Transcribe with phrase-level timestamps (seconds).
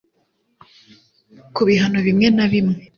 [1.55, 2.75] KU BIHANO BIMWE NA BIMWE